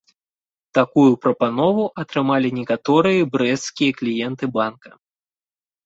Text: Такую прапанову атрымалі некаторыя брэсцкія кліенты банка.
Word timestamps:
Такую 0.77 1.11
прапанову 1.25 1.85
атрымалі 2.05 2.53
некаторыя 2.59 3.21
брэсцкія 3.37 3.91
кліенты 4.03 4.45
банка. 4.61 4.89